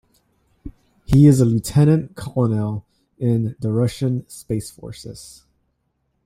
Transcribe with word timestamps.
He 1.05 1.27
is 1.27 1.39
a 1.39 1.45
lieutenant 1.45 2.15
colonel 2.15 2.87
in 3.19 3.55
the 3.59 3.71
Russian 3.71 4.27
Space 4.27 4.71
Forces. 4.71 5.45